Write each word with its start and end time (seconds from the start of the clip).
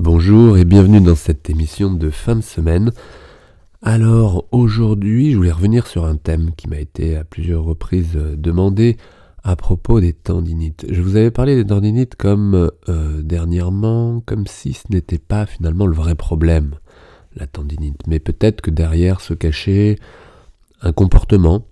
Bonjour 0.00 0.56
et 0.56 0.64
bienvenue 0.64 1.00
dans 1.00 1.16
cette 1.16 1.50
émission 1.50 1.90
de 1.92 2.10
fin 2.10 2.36
de 2.36 2.40
semaine. 2.40 2.92
Alors 3.82 4.46
aujourd'hui, 4.52 5.32
je 5.32 5.36
voulais 5.36 5.50
revenir 5.50 5.88
sur 5.88 6.04
un 6.04 6.14
thème 6.14 6.52
qui 6.56 6.68
m'a 6.68 6.78
été 6.78 7.16
à 7.16 7.24
plusieurs 7.24 7.64
reprises 7.64 8.14
euh, 8.14 8.36
demandé 8.36 8.96
à 9.42 9.56
propos 9.56 9.98
des 9.98 10.12
tendinites. 10.12 10.86
Je 10.88 11.02
vous 11.02 11.16
avais 11.16 11.32
parlé 11.32 11.56
des 11.56 11.66
tendinites 11.66 12.14
comme 12.14 12.70
euh, 12.88 13.22
dernièrement, 13.22 14.20
comme 14.24 14.46
si 14.46 14.72
ce 14.72 14.84
n'était 14.90 15.18
pas 15.18 15.46
finalement 15.46 15.88
le 15.88 15.96
vrai 15.96 16.14
problème, 16.14 16.76
la 17.34 17.48
tendinite. 17.48 18.00
Mais 18.06 18.20
peut-être 18.20 18.60
que 18.60 18.70
derrière 18.70 19.20
se 19.20 19.34
cachait 19.34 19.98
un 20.80 20.92
comportement 20.92 21.66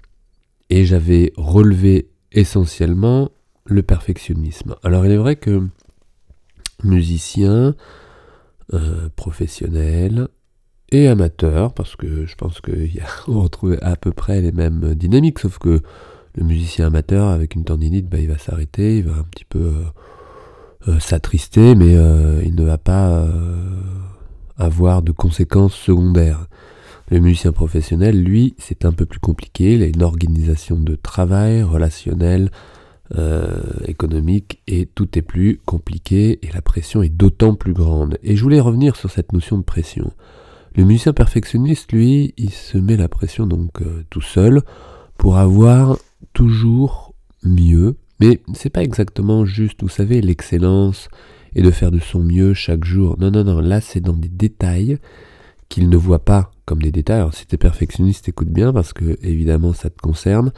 et 0.68 0.84
j'avais 0.84 1.32
relevé 1.36 2.08
essentiellement 2.32 3.30
le 3.66 3.84
perfectionnisme. 3.84 4.74
Alors 4.82 5.06
il 5.06 5.12
est 5.12 5.16
vrai 5.16 5.36
que 5.36 5.68
musicien, 6.82 7.77
euh, 8.75 9.09
professionnels 9.14 10.29
et 10.90 11.09
amateurs, 11.09 11.72
parce 11.72 11.96
que 11.96 12.27
je 12.27 12.35
pense 12.36 12.61
qu'on 12.61 13.40
retrouve 13.40 13.79
à 13.82 13.96
peu 13.96 14.13
près 14.13 14.40
les 14.40 14.53
mêmes 14.53 14.95
dynamiques, 14.95 15.39
sauf 15.39 15.59
que 15.59 15.82
le 16.35 16.45
musicien 16.45 16.89
amateur 16.89 17.29
avec 17.29 17.54
une 17.54 17.64
tendinite, 17.64 18.09
bah, 18.09 18.18
il 18.18 18.29
va 18.29 18.39
s'arrêter, 18.39 18.99
il 18.99 19.04
va 19.04 19.17
un 19.18 19.25
petit 19.25 19.45
peu 19.45 19.59
euh, 19.59 19.85
euh, 20.89 21.00
s'attrister, 21.00 21.75
mais 21.75 21.93
il 22.45 22.54
ne 22.54 22.64
va 22.64 22.79
pas 22.79 23.26
avoir 24.59 25.03
de 25.03 25.12
conséquences 25.12 25.75
secondaires. 25.75 26.46
Le 27.11 27.21
musicien 27.21 27.53
professionnel, 27.53 28.21
lui, 28.21 28.54
c'est 28.59 28.85
un 28.85 28.93
peu 28.93 29.07
plus 29.07 29.21
compliqué, 29.21 29.75
il 29.75 29.82
a 29.82 29.87
une 29.87 30.03
organisation 30.03 30.76
de 30.76 30.96
travail 30.96 31.62
relationnelle, 31.62 32.51
euh, 33.15 33.61
économique 33.87 34.62
et 34.67 34.87
tout 34.87 35.17
est 35.17 35.23
plus 35.23 35.61
compliqué 35.65 36.41
et 36.42 36.53
la 36.53 36.61
pression 36.61 37.03
est 37.03 37.09
d'autant 37.09 37.55
plus 37.55 37.73
grande. 37.73 38.19
Et 38.25 38.34
je 38.34 38.42
voulais 38.42 38.59
revenir 38.59 38.97
sur 38.97 39.11
cette 39.11 39.33
notion 39.33 39.59
de 39.59 39.62
pression. 39.62 40.12
Le 40.75 40.84
musicien 40.84 41.12
perfectionniste, 41.12 41.93
lui, 41.93 42.35
il 42.37 42.51
se 42.51 42.79
met 42.79 42.97
la 42.97 43.09
pression 43.09 43.47
donc 43.47 43.81
euh, 43.81 44.05
tout 44.11 44.21
seul 44.21 44.63
pour 45.19 45.37
avoir 45.37 45.97
toujours 46.33 47.15
mieux. 47.45 47.97
Mais 48.21 48.41
c'est 48.55 48.71
pas 48.71 48.83
exactement 48.83 49.45
juste, 49.45 49.83
vous 49.83 49.89
savez, 49.89 50.20
l'excellence 50.20 51.09
et 51.55 51.63
de 51.63 51.70
faire 51.70 51.91
de 51.91 52.01
son 52.01 52.20
mieux 52.20 52.55
chaque 52.55 52.85
jour. 52.85 53.17
Non, 53.20 53.31
non, 53.31 53.45
non, 53.45 53.61
là 53.61 53.81
c'est 53.81 54.01
dans 54.01 54.15
des 54.15 54.29
détails 54.29 54.98
qu'il 55.69 55.89
ne 55.89 55.97
voit 55.97 56.25
pas 56.25 56.51
comme 56.65 56.83
des 56.83 56.93
détails. 56.93 57.20
Alors 57.20 57.35
si 57.35 57.47
t'es 57.47 57.57
perfectionniste, 57.57 58.29
écoute 58.29 58.48
bien 58.48 58.73
parce 58.73 58.93
que 58.93 59.17
évidemment 59.23 59.73
ça 59.73 59.91
te 59.91 59.98
concerne 60.01 60.53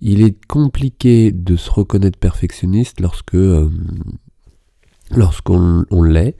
il 0.00 0.22
est 0.22 0.36
compliqué 0.46 1.32
de 1.32 1.56
se 1.56 1.70
reconnaître 1.70 2.18
perfectionniste 2.18 3.00
lorsque 3.00 3.34
euh, 3.34 3.70
lorsqu'on 5.10 6.02
l'est 6.02 6.36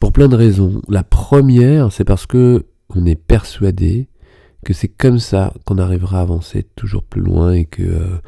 pour 0.00 0.12
plein 0.12 0.28
de 0.28 0.36
raisons. 0.36 0.82
La 0.88 1.04
première, 1.04 1.92
c'est 1.92 2.04
parce 2.04 2.26
que 2.26 2.66
on 2.88 3.06
est 3.06 3.16
persuadé 3.16 4.08
que 4.64 4.72
c'est 4.72 4.88
comme 4.88 5.18
ça 5.18 5.52
qu'on 5.64 5.78
arrivera 5.78 6.18
à 6.18 6.22
avancer 6.22 6.64
toujours 6.76 7.02
plus 7.02 7.22
loin 7.22 7.52
et 7.52 7.64
que 7.64 7.82
euh, 7.82 8.18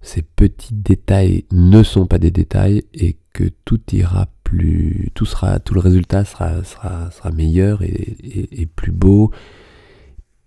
ces 0.00 0.22
petits 0.22 0.74
détails 0.74 1.44
ne 1.52 1.82
sont 1.82 2.06
pas 2.06 2.18
des 2.18 2.30
détails 2.30 2.84
et 2.94 3.18
que 3.32 3.44
tout 3.64 3.80
ira 3.92 4.28
plus, 4.44 5.10
tout 5.14 5.24
sera, 5.24 5.58
tout 5.58 5.74
le 5.74 5.80
résultat 5.80 6.24
sera, 6.24 6.62
sera, 6.64 7.10
sera 7.10 7.30
meilleur 7.30 7.82
et, 7.82 8.16
et 8.52 8.66
plus 8.66 8.92
beau 8.92 9.30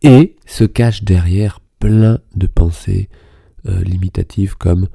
et 0.02 0.36
se 0.46 0.64
cache 0.64 1.04
derrière 1.04 1.59
plein 1.80 2.20
de 2.36 2.48
pensées 2.48 3.09
euh, 3.68 3.82
limitative 3.82 4.58
comme 4.58 4.88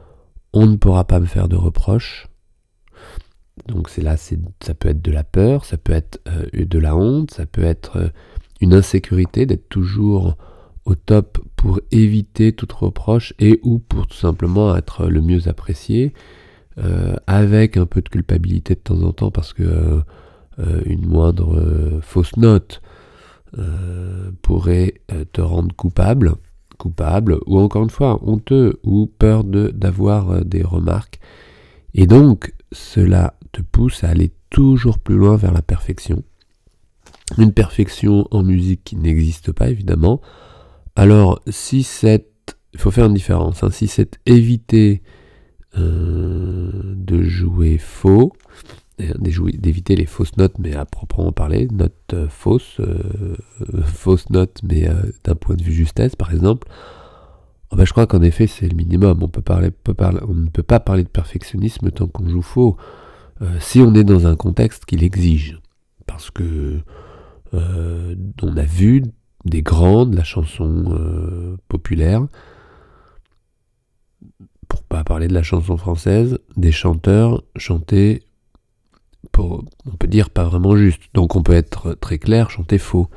on 0.53 0.67
ne 0.67 0.77
pourra 0.77 1.05
pas 1.05 1.19
me 1.19 1.27
faire 1.27 1.49
de 1.49 1.57
reproches. 1.57 2.29
Donc 3.67 3.89
c'est 3.89 4.03
là, 4.03 4.17
ça 4.17 4.75
peut 4.75 4.91
être 4.91 5.03
de 5.03 5.11
la 5.11 5.25
peur, 5.25 5.65
ça 5.65 5.77
peut 5.77 5.93
être 5.93 6.21
euh, 6.29 6.47
de 6.53 6.79
la 6.79 6.95
honte, 6.95 7.33
ça 7.33 7.47
peut 7.47 7.65
être 7.65 7.97
euh, 7.97 8.09
une 8.61 8.73
insécurité 8.73 9.45
d'être 9.45 9.69
toujours 9.69 10.37
au 10.85 10.95
top 10.95 11.39
pour 11.57 11.81
éviter 11.91 12.53
toute 12.53 12.73
reproche 12.73 13.35
et 13.41 13.59
ou 13.65 13.81
pour 13.81 14.07
tout 14.07 14.17
simplement 14.17 14.77
être 14.77 15.09
le 15.09 15.21
mieux 15.21 15.49
apprécié, 15.49 16.15
avec 17.27 17.77
un 17.77 17.85
peu 17.85 18.01
de 18.01 18.09
culpabilité 18.09 18.75
de 18.75 18.81
temps 18.81 19.03
en 19.03 19.13
temps 19.13 19.31
parce 19.31 19.53
que 19.53 20.01
une 20.87 21.07
moindre 21.07 22.01
fausse 22.01 22.35
note 22.39 22.81
pourrait 24.41 24.95
te 25.33 25.43
rendre 25.43 25.75
coupable 25.77 26.37
coupable, 26.81 27.39
ou 27.47 27.59
encore 27.59 27.83
une 27.83 27.91
fois 27.91 28.19
honteux, 28.27 28.81
ou 28.83 29.07
peur 29.07 29.45
d'avoir 29.45 30.31
euh, 30.31 30.41
des 30.41 30.63
remarques. 30.63 31.21
Et 31.95 32.07
donc, 32.07 32.55
cela 32.73 33.35
te 33.53 33.61
pousse 33.61 34.03
à 34.03 34.09
aller 34.09 34.33
toujours 34.49 34.99
plus 34.99 35.17
loin 35.17 35.37
vers 35.37 35.53
la 35.53 35.63
perfection. 35.63 36.25
Une 37.39 37.53
perfection 37.53 38.27
en 38.31 38.43
musique 38.43 38.83
qui 38.83 38.97
n'existe 38.97 39.53
pas, 39.53 39.69
évidemment. 39.69 40.21
Alors, 40.97 41.41
si 41.49 41.83
c'est... 41.83 42.27
Il 42.73 42.79
faut 42.79 42.91
faire 42.91 43.07
une 43.07 43.15
différence. 43.15 43.65
Hein. 43.65 43.71
si 43.71 43.89
c'est 43.89 44.19
éviter 44.27 45.03
euh, 45.77 46.95
de 46.97 47.23
jouer 47.23 47.79
faux, 47.79 48.33
d'éviter 49.19 49.97
les 49.97 50.07
fausses 50.07 50.37
notes, 50.37 50.59
mais 50.59 50.75
à 50.75 50.85
proprement 50.85 51.33
parler, 51.33 51.69
notes 51.71 51.95
euh, 52.15 52.29
fausses, 52.29 52.81
euh, 52.81 53.37
fausses 53.85 54.31
notes, 54.31 54.61
mais 54.63 54.89
euh, 54.89 54.95
d'un 55.25 55.35
point 55.35 55.57
de 55.57 55.63
vue 55.63 55.73
justesse, 55.73 56.17
par 56.17 56.33
exemple, 56.33 56.69
oh 57.71 57.77
ben, 57.77 57.85
je 57.85 57.93
crois 57.93 58.07
qu'en 58.07 58.23
effet, 58.23 58.47
c'est 58.47 58.69
le 58.69 58.77
minimum. 58.77 59.23
On, 59.23 59.29
peut 59.29 59.43
parler, 59.43 59.71
on 60.29 60.35
ne 60.35 60.49
peut 60.49 60.63
pas 60.63 60.81
parler 60.81 61.05
de 61.05 61.09
perfectionnisme 61.09 61.91
tant 61.91 62.07
qu'on 62.07 62.29
joue 62.29 62.43
faux, 62.43 62.77
si 63.59 63.81
on 63.81 63.95
est 63.95 64.05
dans 64.05 64.27
un 64.27 64.37
contexte 64.37 64.85
qui 64.85 64.97
l'exige. 64.97 65.59
Parce 66.07 66.31
que 66.31 66.81
on 67.53 68.57
a 68.57 68.63
vu 68.65 69.03
des 69.47 69.63
grandes, 69.63 70.15
la 70.15 70.25
chanson 70.25 71.57
populaire, 71.69 72.27
pour 74.69 74.83
pas 74.83 75.05
parler 75.05 75.27
de 75.27 75.35
la 75.35 75.43
chanson 75.43 75.77
française, 75.77 76.39
des 76.57 76.71
chanteurs 76.71 77.43
chanter 77.57 78.23
on 79.39 79.97
peut 79.99 80.07
dire 80.07 80.31
pas 80.31 80.45
vraiment 80.45 80.77
juste. 80.77 81.03
Donc 81.15 81.37
on 81.37 81.43
peut 81.43 81.53
être 81.53 81.95
très 81.95 82.19
clair, 82.19 82.51
chanter 82.51 82.79
faux. 82.79 83.09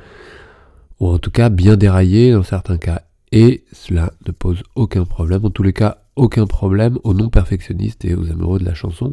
Ou 1.00 1.08
en 1.08 1.18
tout 1.18 1.30
cas 1.30 1.48
bien 1.48 1.76
déraillé 1.76 2.32
dans 2.32 2.42
certains 2.42 2.78
cas. 2.78 3.02
Et 3.32 3.64
cela 3.72 4.12
ne 4.26 4.32
pose 4.32 4.62
aucun 4.74 5.04
problème. 5.04 5.44
En 5.44 5.50
tous 5.50 5.64
les 5.64 5.72
cas, 5.72 5.98
aucun 6.16 6.46
problème 6.46 6.98
aux 7.02 7.14
non-perfectionnistes 7.14 8.04
et 8.04 8.14
aux 8.14 8.30
amoureux 8.30 8.60
de 8.60 8.64
la 8.64 8.74
chanson. 8.74 9.12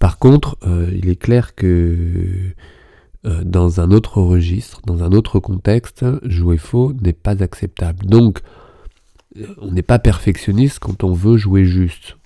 Par 0.00 0.18
contre, 0.18 0.58
euh, 0.66 0.90
il 0.92 1.08
est 1.08 1.16
clair 1.16 1.54
que 1.54 2.52
euh, 3.24 3.44
dans 3.44 3.80
un 3.80 3.92
autre 3.92 4.20
registre, 4.20 4.82
dans 4.84 5.02
un 5.02 5.12
autre 5.12 5.38
contexte, 5.38 6.04
jouer 6.28 6.58
faux 6.58 6.92
n'est 7.00 7.12
pas 7.12 7.42
acceptable. 7.42 8.04
Donc, 8.04 8.40
on 9.60 9.70
n'est 9.70 9.82
pas 9.82 9.98
perfectionniste 9.98 10.78
quand 10.80 11.04
on 11.04 11.12
veut 11.12 11.36
jouer 11.36 11.64
juste. 11.64 12.16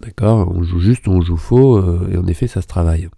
D'accord? 0.00 0.50
On 0.54 0.62
joue 0.62 0.80
juste 0.80 1.08
on 1.08 1.20
joue 1.20 1.36
faux, 1.36 1.76
euh, 1.76 2.08
et 2.12 2.16
en 2.16 2.26
effet, 2.26 2.46
ça 2.46 2.62
se 2.62 2.66
travaille. 2.66 3.08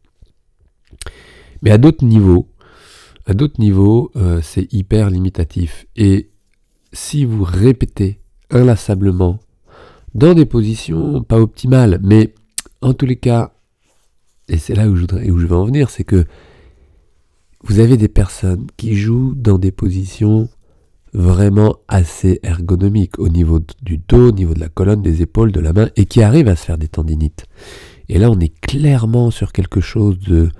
Mais 1.62 1.71
à 1.71 1.78
d'autres 1.78 2.05
niveaux, 2.05 2.49
à 3.27 3.34
d'autres 3.34 3.61
niveaux, 3.61 4.11
euh, 4.17 4.41
c'est 4.43 4.73
hyper 4.73 5.11
limitatif. 5.11 5.87
Et 5.97 6.31
si 6.93 7.25
vous 7.25 7.45
répétez 7.45 8.21
inlassablement 8.50 9.39
dans 10.15 10.34
des 10.34 10.45
positions 10.45 11.23
pas 11.23 11.41
optimales, 11.41 12.00
mais 12.03 12.34
en 12.83 12.93
tous 12.93 13.06
les 13.06 13.17
cas, 13.17 13.53
et 14.49 14.59
c'est 14.59 14.75
là 14.75 14.89
où 14.89 14.97
je, 14.97 15.05
où 15.05 15.39
je 15.39 15.47
en 15.47 15.65
venir, 15.65 15.89
c'est 15.89 16.05
que 16.05 16.25
vous 17.65 17.79
avez 17.79 17.97
des 17.97 18.09
personnes 18.09 18.67
qui 18.77 18.97
jouent 18.97 19.34
dans 19.37 19.59
des 19.59 19.71
positions 19.71 20.49
vraiment 21.15 21.77
assez 21.89 22.41
ergonomiques 22.43 23.19
au 23.19 23.29
niveau 23.29 23.61
du 23.83 23.99
dos, 23.99 24.31
au 24.31 24.33
niveau 24.33 24.55
de 24.55 24.61
la 24.61 24.69
colonne, 24.69 25.03
des 25.03 25.23
épaules, 25.23 25.53
de 25.53 25.61
la 25.61 25.73
main, 25.73 25.91
et 25.97 26.06
qui 26.06 26.23
arrivent 26.23 26.49
à 26.49 26.56
se 26.56 26.65
faire 26.65 26.79
des 26.79 26.89
tendinites. 26.89 27.44
Et 28.09 28.19
là, 28.19 28.31
on 28.31 28.41
est 28.41 28.61
clairement 28.61 29.31
sur 29.31 29.53
quelque 29.53 29.81
chose 29.81 30.19
de 30.19 30.50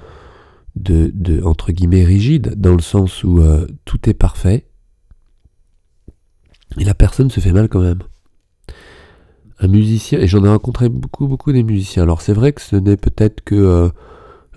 de, 0.77 1.43
entre 1.44 1.72
guillemets 1.72 2.04
rigide, 2.04 2.54
dans 2.57 2.74
le 2.74 2.83
sens 2.83 3.24
où 3.24 3.41
euh, 3.41 3.66
tout 3.84 4.09
est 4.09 4.15
parfait, 4.15 4.66
et 6.78 6.84
la 6.84 6.95
personne 6.95 7.30
se 7.30 7.41
fait 7.41 7.53
mal 7.53 7.69
quand 7.69 7.83
même. 7.83 8.03
Un 9.59 9.69
musicien, 9.69 10.19
et 10.19 10.27
j'en 10.27 10.45
ai 10.45 10.48
rencontré 10.48 10.89
beaucoup, 10.89 11.28
beaucoup 11.28 11.53
des 11.53 11.63
musiciens. 11.63 12.03
Alors 12.03 12.22
c'est 12.22 12.33
vrai 12.33 12.53
que 12.53 12.63
ce 12.63 12.77
n'est 12.77 12.97
peut-être 12.97 13.42
que 13.45 13.54
euh, 13.54 13.91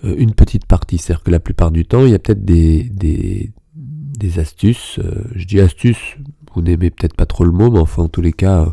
une 0.02 0.34
petite 0.34 0.66
partie, 0.66 0.98
c'est-à-dire 0.98 1.22
que 1.22 1.30
la 1.30 1.40
plupart 1.40 1.70
du 1.70 1.84
temps, 1.84 2.04
il 2.04 2.10
y 2.10 2.14
a 2.14 2.18
peut-être 2.18 2.44
des, 2.44 2.84
des, 2.84 3.52
des, 3.74 4.38
astuces. 4.38 4.98
Euh, 4.98 5.24
je 5.34 5.44
dis 5.44 5.60
astuces, 5.60 6.16
vous 6.54 6.62
n'aimez 6.62 6.90
peut-être 6.90 7.14
pas 7.14 7.26
trop 7.26 7.44
le 7.44 7.52
mot, 7.52 7.70
mais 7.70 7.78
enfin 7.78 8.04
en 8.04 8.08
tous 8.08 8.22
les 8.22 8.32
cas, 8.32 8.72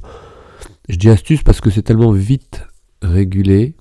je 0.89 0.95
dis 0.95 1.09
astuces 1.09 1.43
parce 1.43 1.61
que 1.61 1.69
c'est 1.69 1.83
tellement 1.83 2.11
vite 2.11 2.65
régulé 3.01 3.75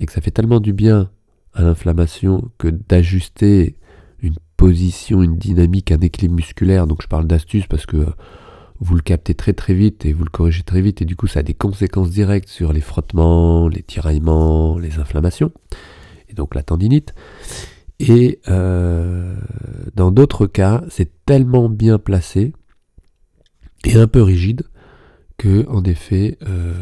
et 0.00 0.06
que 0.06 0.12
ça 0.12 0.20
fait 0.20 0.30
tellement 0.30 0.60
du 0.60 0.72
bien 0.72 1.10
à 1.58 1.62
l'inflammation 1.62 2.50
que 2.56 2.68
d'ajuster 2.68 3.76
une 4.20 4.36
position, 4.56 5.22
une 5.22 5.36
dynamique, 5.36 5.90
un 5.90 5.98
équilibre 5.98 6.36
musculaire. 6.36 6.86
Donc 6.86 7.02
je 7.02 7.08
parle 7.08 7.26
d'astuce 7.26 7.66
parce 7.66 7.84
que 7.84 8.06
vous 8.80 8.94
le 8.94 9.02
captez 9.02 9.34
très 9.34 9.54
très 9.54 9.74
vite 9.74 10.06
et 10.06 10.12
vous 10.12 10.24
le 10.24 10.30
corrigez 10.30 10.62
très 10.62 10.80
vite 10.80 11.02
et 11.02 11.04
du 11.04 11.16
coup 11.16 11.26
ça 11.26 11.40
a 11.40 11.42
des 11.42 11.54
conséquences 11.54 12.10
directes 12.10 12.48
sur 12.48 12.72
les 12.72 12.80
frottements, 12.80 13.66
les 13.66 13.82
tiraillements, 13.82 14.78
les 14.78 15.00
inflammations 15.00 15.50
et 16.28 16.34
donc 16.34 16.54
la 16.54 16.62
tendinite. 16.62 17.12
Et 17.98 18.38
euh, 18.46 19.34
dans 19.96 20.12
d'autres 20.12 20.46
cas, 20.46 20.84
c'est 20.88 21.10
tellement 21.26 21.68
bien 21.68 21.98
placé 21.98 22.52
et 23.84 23.96
un 23.96 24.06
peu 24.06 24.22
rigide 24.22 24.62
que, 25.38 25.66
en 25.68 25.82
effet, 25.82 26.38
euh, 26.46 26.74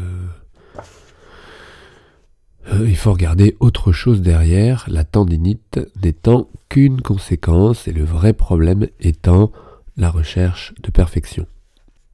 euh, 2.71 2.85
il 2.87 2.95
faut 2.95 3.13
regarder 3.13 3.55
autre 3.59 3.91
chose 3.91 4.21
derrière, 4.21 4.85
la 4.87 5.03
tendinite 5.03 5.79
n'étant 6.03 6.49
qu'une 6.69 7.01
conséquence 7.01 7.87
et 7.87 7.93
le 7.93 8.03
vrai 8.03 8.33
problème 8.33 8.87
étant 8.99 9.51
la 9.95 10.09
recherche 10.09 10.73
de 10.83 10.91
perfection. 10.91 11.45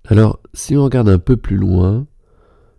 Alors, 0.06 0.40
si 0.54 0.78
on 0.78 0.84
regarde 0.84 1.10
un 1.10 1.18
peu 1.18 1.38
plus 1.38 1.58
loin, 1.58 2.06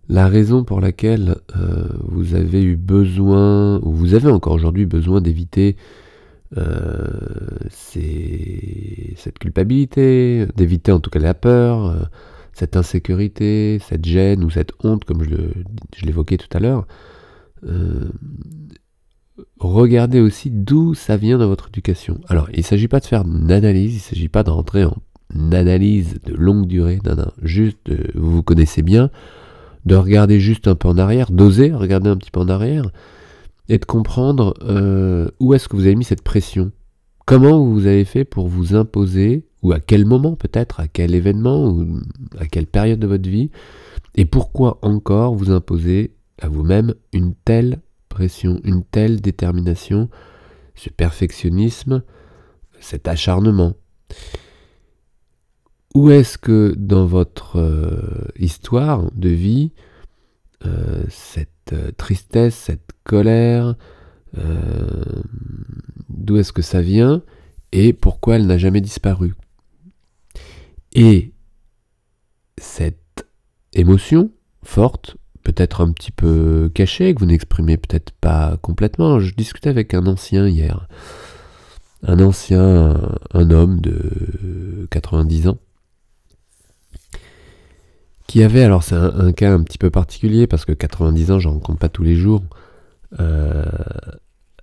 la 0.09 0.29
raison 0.29 0.62
pour 0.65 0.81
laquelle 0.81 1.37
euh, 1.56 1.88
vous 2.03 2.35
avez 2.35 2.62
eu 2.62 2.76
besoin, 2.76 3.81
ou 3.82 3.93
vous 3.93 4.15
avez 4.15 4.31
encore 4.31 4.53
aujourd'hui 4.53 4.87
besoin 4.87 5.20
d'éviter 5.20 5.77
euh, 6.56 7.09
cette 7.70 9.38
culpabilité, 9.38 10.47
d'éviter 10.55 10.93
en 10.93 11.00
tout 11.00 11.11
cas 11.11 11.19
la 11.19 11.35
peur, 11.35 12.09
cette 12.53 12.77
insécurité, 12.77 13.81
cette 13.81 14.05
gêne 14.05 14.44
ou 14.44 14.50
cette 14.50 14.73
honte, 14.85 15.05
comme 15.05 15.25
je 15.25 16.05
l'évoquais 16.05 16.37
tout 16.37 16.55
à 16.56 16.61
l'heure, 16.61 16.87
regardez 19.58 20.20
aussi 20.20 20.50
d'où 20.50 20.94
ça 20.94 21.16
vient 21.16 21.38
dans 21.38 21.49
votre 21.49 21.69
éducation. 21.69 22.20
Alors, 22.28 22.49
il 22.52 22.58
ne 22.58 22.64
s'agit 22.64 22.88
pas 22.88 23.00
de 23.00 23.06
faire 23.06 23.25
une 23.26 23.50
analyse, 23.50 23.93
il 23.93 23.96
ne 23.96 24.02
s'agit 24.02 24.28
pas 24.28 24.43
de 24.43 24.50
rentrer 24.50 24.84
en 24.84 24.96
analyse 25.52 26.20
de 26.25 26.34
longue 26.34 26.66
durée, 26.66 27.00
non, 27.05 27.16
juste, 27.43 27.90
vous 28.14 28.37
vous 28.37 28.43
connaissez 28.43 28.82
bien, 28.82 29.11
de 29.84 29.96
regarder 29.96 30.40
juste 30.40 30.69
un 30.69 30.75
peu 30.75 30.88
en 30.88 30.99
arrière, 30.99 31.31
d'oser 31.31 31.72
regarder 31.72 32.11
un 32.11 32.16
petit 32.16 32.31
peu 32.31 32.40
en 32.40 32.49
arrière, 32.49 32.90
et 33.69 33.78
de 33.78 33.84
comprendre 33.84 34.55
euh, 34.62 35.28
où 35.40 35.55
est-ce 35.55 35.69
que 35.69 35.76
vous 35.76 35.87
avez 35.87 35.96
mis 35.96 36.05
cette 36.05 36.22
pression. 36.22 36.70
Comment 37.26 37.64
vous 37.64 37.87
avez 37.87 38.05
fait 38.05 38.25
pour 38.25 38.49
vous 38.49 38.75
imposer, 38.75 39.46
ou 39.62 39.72
à 39.72 39.81
quel 39.81 40.05
moment 40.05 40.37
peut-être, 40.37 40.81
à 40.81 40.88
quel 40.88 41.14
événement, 41.14 41.67
ou 41.69 42.00
à 42.38 42.46
quelle 42.46 42.67
période 42.67 43.00
de 43.00 43.06
votre 43.06 43.28
vie, 43.28 43.50
et 44.14 44.26
pourquoi 44.26 44.78
encore 44.82 45.34
vous 45.34 45.50
imposer 45.50 46.12
à 46.40 46.48
vous-même 46.48 46.94
une 47.12 47.34
telle 47.34 47.81
pression, 48.08 48.60
une 48.64 48.84
telle 48.84 49.20
détermination, 49.20 50.08
ce 50.75 50.90
perfectionnisme, 50.90 52.02
cet 52.81 53.08
acharnement. 53.08 53.75
Où 55.94 56.10
est-ce 56.10 56.38
que 56.38 56.75
dans 56.76 57.06
votre 57.06 57.56
euh, 57.56 58.28
histoire 58.36 59.10
de 59.12 59.28
vie, 59.28 59.72
euh, 60.66 61.04
cette 61.08 61.72
euh, 61.72 61.92
tristesse, 61.92 62.54
cette 62.54 62.90
colère, 63.04 63.76
d'où 66.08 66.38
est-ce 66.38 66.52
que 66.52 66.60
ça 66.60 66.82
vient 66.82 67.22
et 67.70 67.92
pourquoi 67.92 68.34
elle 68.34 68.46
n'a 68.46 68.58
jamais 68.58 68.81
disparu? 68.81 69.34
Et 70.92 71.32
cette 72.58 73.28
émotion 73.75 74.32
forte, 74.64 75.16
peut-être 75.44 75.82
un 75.82 75.93
petit 75.93 76.11
peu 76.11 76.70
cachée, 76.75 77.14
que 77.14 77.20
vous 77.20 77.26
n'exprimez 77.26 77.76
peut-être 77.76 78.11
pas 78.12 78.56
complètement. 78.62 79.20
Je 79.20 79.35
discutais 79.35 79.69
avec 79.69 79.94
un 79.94 80.06
ancien 80.06 80.49
hier, 80.49 80.88
un 82.02 82.19
ancien, 82.19 83.00
un 83.32 83.50
homme 83.50 83.81
de 83.81 84.88
90 84.91 85.49
ans, 85.49 85.58
qui 88.26 88.43
avait, 88.43 88.64
alors 88.64 88.82
c'est 88.82 88.96
un, 88.96 89.32
cas 89.32 89.52
un 89.52 89.62
petit 89.62 89.79
peu 89.79 89.91
particulier 89.91 90.46
parce 90.46 90.64
que 90.64 90.73
90 90.73 91.31
ans, 91.31 91.38
j'en 91.38 91.52
rencontre 91.52 91.79
pas 91.79 91.91
tous 91.91 92.02
les 92.02 92.17
jours. 92.17 92.43
Euh, 93.20 93.64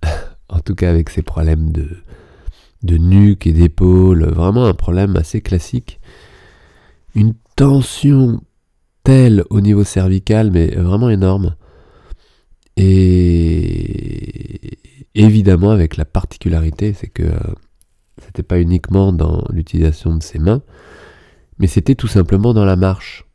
en 0.48 0.60
tout 0.60 0.74
cas 0.74 0.90
avec 0.90 1.08
ses 1.08 1.22
problèmes 1.22 1.70
de 1.72 2.98
nuque 2.98 3.46
et 3.46 3.52
d'épaule, 3.52 4.24
vraiment 4.24 4.66
un 4.66 4.74
problème 4.74 5.16
assez 5.16 5.40
classique. 5.40 6.00
Une 7.14 7.34
tension 7.56 8.42
telle 9.04 9.44
au 9.50 9.60
niveau 9.60 9.84
cervical, 9.84 10.50
mais 10.50 10.68
vraiment 10.68 11.10
énorme. 11.10 11.56
Et 12.76 14.78
évidemment 15.14 15.70
avec 15.70 15.96
la 15.96 16.04
particularité, 16.04 16.94
c'est 16.94 17.08
que 17.08 17.30
c'était 18.24 18.42
pas 18.42 18.60
uniquement 18.60 19.12
dans 19.12 19.44
l'utilisation 19.50 20.16
de 20.16 20.22
ses 20.22 20.38
mains, 20.38 20.62
mais 21.58 21.66
c'était 21.66 21.94
tout 21.94 22.08
simplement 22.08 22.54
dans 22.54 22.64
la 22.64 22.76
marche. 22.76 23.26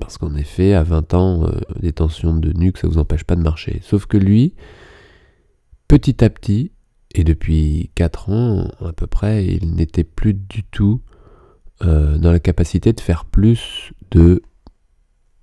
Parce 0.00 0.18
qu'en 0.18 0.34
effet, 0.36 0.74
à 0.74 0.84
20 0.84 1.14
ans, 1.14 1.44
euh, 1.44 1.50
des 1.80 1.92
tensions 1.92 2.36
de 2.36 2.52
nuque, 2.52 2.78
ça 2.78 2.86
ne 2.86 2.92
vous 2.92 2.98
empêche 2.98 3.24
pas 3.24 3.34
de 3.34 3.42
marcher. 3.42 3.80
Sauf 3.82 4.06
que 4.06 4.16
lui, 4.16 4.54
petit 5.88 6.22
à 6.22 6.30
petit, 6.30 6.70
et 7.14 7.24
depuis 7.24 7.90
4 7.96 8.30
ans 8.30 8.68
à 8.80 8.92
peu 8.92 9.06
près, 9.06 9.46
il 9.46 9.74
n'était 9.74 10.04
plus 10.04 10.34
du 10.34 10.62
tout 10.62 11.00
euh, 11.84 12.18
dans 12.18 12.30
la 12.30 12.40
capacité 12.40 12.92
de 12.92 13.00
faire 13.00 13.24
plus 13.24 13.92
de 14.10 14.42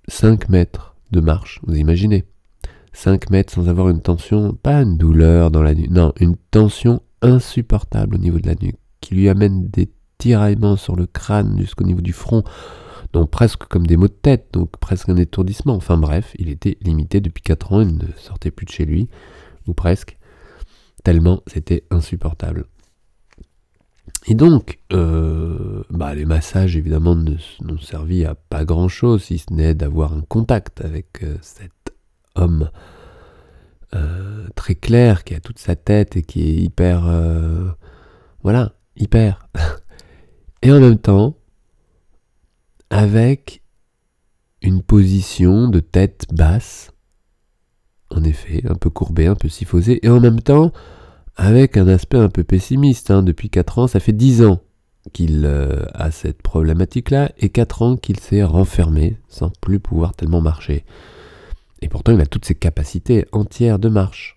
5 0.08 0.48
mètres 0.48 0.96
de 1.10 1.20
marche. 1.20 1.60
Vous 1.66 1.76
imaginez 1.76 2.24
5 2.92 3.30
mètres 3.30 3.52
sans 3.52 3.68
avoir 3.68 3.88
une 3.88 4.00
tension, 4.00 4.52
pas 4.54 4.82
une 4.82 4.96
douleur 4.96 5.50
dans 5.50 5.62
la 5.62 5.74
nuque, 5.74 5.90
non, 5.90 6.12
une 6.20 6.36
tension 6.50 7.02
insupportable 7.22 8.14
au 8.14 8.18
niveau 8.18 8.38
de 8.38 8.46
la 8.46 8.54
nuque, 8.54 8.78
qui 9.00 9.14
lui 9.14 9.28
amène 9.28 9.68
des 9.68 9.90
tiraillements 10.18 10.76
sur 10.76 10.96
le 10.96 11.06
crâne 11.06 11.58
jusqu'au 11.58 11.84
niveau 11.84 12.00
du 12.00 12.12
front 12.12 12.42
donc 13.12 13.30
presque 13.30 13.64
comme 13.64 13.86
des 13.86 13.96
maux 13.96 14.08
de 14.08 14.12
tête, 14.12 14.48
donc 14.52 14.76
presque 14.78 15.08
un 15.08 15.16
étourdissement. 15.16 15.74
Enfin 15.74 15.96
bref, 15.96 16.34
il 16.38 16.50
était 16.50 16.76
limité 16.82 17.20
depuis 17.20 17.42
4 17.42 17.72
ans, 17.72 17.80
il 17.80 17.96
ne 17.96 18.06
sortait 18.16 18.50
plus 18.50 18.66
de 18.66 18.70
chez 18.70 18.84
lui, 18.84 19.08
ou 19.66 19.74
presque, 19.74 20.18
tellement 21.04 21.42
c'était 21.46 21.84
insupportable. 21.90 22.66
Et 24.28 24.34
donc, 24.34 24.80
euh, 24.92 25.84
bah, 25.88 26.14
les 26.14 26.24
massages 26.24 26.76
évidemment 26.76 27.14
n'ont 27.14 27.78
servi 27.78 28.24
à 28.24 28.34
pas 28.34 28.64
grand 28.64 28.88
chose, 28.88 29.22
si 29.22 29.38
ce 29.38 29.52
n'est 29.52 29.74
d'avoir 29.74 30.12
un 30.12 30.22
contact 30.22 30.80
avec 30.84 31.22
euh, 31.22 31.36
cet 31.42 31.72
homme 32.34 32.70
euh, 33.94 34.48
très 34.56 34.74
clair 34.74 35.22
qui 35.22 35.34
a 35.34 35.40
toute 35.40 35.60
sa 35.60 35.76
tête 35.76 36.16
et 36.16 36.22
qui 36.22 36.42
est 36.42 36.54
hyper. 36.54 37.08
voilà, 38.42 38.72
hyper. 38.96 39.48
et 40.62 40.72
en 40.72 40.80
même 40.80 40.98
temps, 40.98 41.36
avec 42.90 43.62
une 44.60 44.82
position 44.82 45.68
de 45.68 45.78
tête 45.78 46.26
basse, 46.32 46.90
en 48.10 48.24
effet, 48.24 48.62
un 48.68 48.74
peu 48.74 48.90
courbée, 48.90 49.26
un 49.28 49.36
peu 49.36 49.48
syphosée, 49.48 50.04
et 50.04 50.08
en 50.08 50.18
même 50.18 50.40
temps 50.40 50.72
avec 51.36 51.76
un 51.76 51.86
aspect 51.88 52.18
un 52.18 52.28
peu 52.28 52.44
pessimiste. 52.44 53.10
Hein. 53.10 53.22
Depuis 53.22 53.50
4 53.50 53.78
ans, 53.78 53.86
ça 53.86 54.00
fait 54.00 54.12
10 54.12 54.44
ans 54.44 54.60
qu'il 55.12 55.44
euh, 55.44 55.84
a 55.94 56.10
cette 56.10 56.42
problématique-là, 56.42 57.30
et 57.38 57.48
4 57.48 57.82
ans 57.82 57.96
qu'il 57.96 58.18
s'est 58.18 58.42
renfermé 58.42 59.18
sans 59.28 59.50
plus 59.60 59.78
pouvoir 59.78 60.14
tellement 60.14 60.40
marcher. 60.40 60.84
Et 61.80 61.88
pourtant, 61.88 62.12
il 62.12 62.20
a 62.20 62.26
toutes 62.26 62.44
ses 62.44 62.54
capacités 62.54 63.26
entières 63.32 63.78
de 63.78 63.88
marche. 63.88 64.36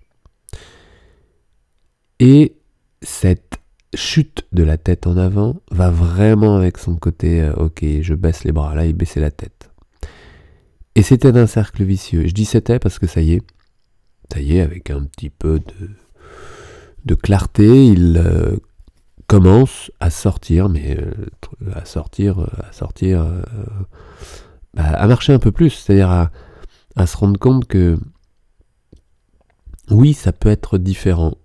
Et 2.20 2.58
cette 3.02 3.60
chute 3.96 4.46
de 4.52 4.64
la 4.64 4.78
tête 4.78 5.08
en 5.08 5.18
avant 5.18 5.62
va 5.72 5.90
vraiment 5.90 6.58
avec 6.58 6.78
son 6.78 6.96
côté 6.96 7.42
euh, 7.42 7.54
ok 7.56 7.84
je 8.02 8.14
baisse 8.14 8.44
les 8.44 8.52
bras 8.52 8.76
là 8.76 8.86
il 8.86 8.94
baissait 8.94 9.20
la 9.20 9.32
tête 9.32 9.72
et 10.94 11.02
c'était 11.02 11.36
un 11.36 11.48
cercle 11.48 11.84
vicieux 11.84 12.28
je 12.28 12.34
dis 12.34 12.46
c'était 12.46 12.78
parce 12.78 13.00
que 13.00 13.08
ça 13.08 13.22
y 13.22 13.34
est 13.34 13.42
ça 14.32 14.42
y 14.42 14.58
est 14.58 14.62
avec 14.62 14.92
un 14.92 15.06
petit 15.06 15.32
peu 15.32 15.60
de, 15.60 15.90
de 17.06 17.16
clarté 17.16 17.88
il 17.88 18.18
euh, 18.18 18.58
commence 19.28 19.92
à 20.00 20.10
sortir 20.10 20.70
mais 20.70 20.98
euh, 20.98 21.72
à 21.74 21.86
sortir 21.86 22.40
à 22.40 22.72
sortir 22.72 23.26
bah, 24.74 24.84
à 24.84 25.08
marcher 25.08 25.34
un 25.34 25.40
peu 25.40 25.52
plus 25.52 25.72
c'est 25.72 26.02
à 26.02 26.32
se 27.06 27.18
rendre 27.18 27.40
compte 27.40 27.66
que 27.66 27.98
oui 29.90 30.14
ça 30.14 30.32
peut 30.32 30.50
être 30.50 30.78
différent. 30.78 31.36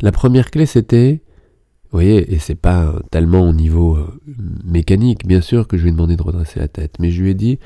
La 0.00 0.12
première 0.12 0.50
clé 0.50 0.66
c'était 0.66 1.22
vous 1.90 1.96
voyez, 1.96 2.32
et 2.32 2.38
c'est 2.38 2.54
pas 2.54 2.94
tellement 3.10 3.48
au 3.48 3.52
niveau 3.52 3.96
euh, 3.96 4.06
mécanique, 4.64 5.26
bien 5.26 5.40
sûr, 5.40 5.66
que 5.66 5.76
je 5.76 5.82
lui 5.82 5.88
ai 5.88 5.92
demandé 5.92 6.14
de 6.14 6.22
redresser 6.22 6.60
la 6.60 6.68
tête, 6.68 7.00
mais 7.00 7.10
je 7.10 7.20
lui 7.20 7.30
ai 7.30 7.34
dit 7.34 7.58